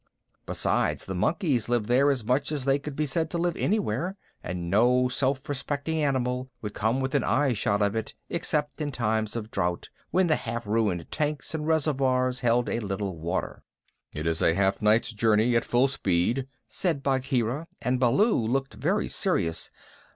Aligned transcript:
Besides, 0.47 1.05
the 1.05 1.13
monkeys 1.13 1.69
lived 1.69 1.85
there 1.85 2.09
as 2.09 2.23
much 2.25 2.51
as 2.51 2.65
they 2.65 2.79
could 2.79 2.95
be 2.95 3.05
said 3.05 3.29
to 3.29 3.37
live 3.37 3.55
anywhere, 3.55 4.17
and 4.43 4.67
no 4.67 5.07
self 5.09 5.47
respecting 5.47 6.01
animal 6.01 6.49
would 6.59 6.73
come 6.73 6.99
within 6.99 7.21
eyeshot 7.23 7.83
of 7.85 7.95
it 7.95 8.15
except 8.27 8.81
in 8.81 8.91
times 8.91 9.35
of 9.35 9.51
drought, 9.51 9.91
when 10.09 10.25
the 10.25 10.37
half 10.37 10.65
ruined 10.65 11.05
tanks 11.11 11.53
and 11.53 11.67
reservoirs 11.67 12.39
held 12.39 12.67
a 12.67 12.79
little 12.79 13.19
water. 13.19 13.61
"It 14.11 14.25
is 14.25 14.39
half 14.39 14.81
a 14.81 14.83
night's 14.83 15.11
journey 15.13 15.55
at 15.55 15.65
full 15.65 15.87
speed," 15.87 16.47
said 16.67 17.03
Bagheera, 17.03 17.67
and 17.79 17.99
Baloo 17.99 18.33
looked 18.37 18.73
very 18.73 19.07
serious. 19.07 19.69